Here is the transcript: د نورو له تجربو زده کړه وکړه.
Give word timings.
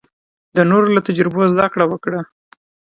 د 0.55 0.57
نورو 0.69 0.87
له 0.95 1.01
تجربو 1.07 1.41
زده 1.53 1.65
کړه 1.73 1.85
وکړه. 1.87 2.19